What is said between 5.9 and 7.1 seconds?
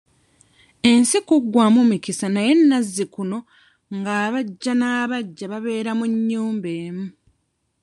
mu nnyumba emu.